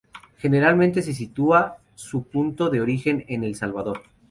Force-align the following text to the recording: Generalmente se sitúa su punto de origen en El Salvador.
Generalmente 0.39 1.03
se 1.03 1.13
sitúa 1.13 1.77
su 1.93 2.23
punto 2.23 2.71
de 2.71 2.81
origen 2.81 3.23
en 3.27 3.43
El 3.43 3.53
Salvador. 3.53 4.01